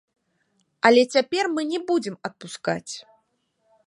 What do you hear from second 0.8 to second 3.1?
Але мы цяпер не будзем адпускаць.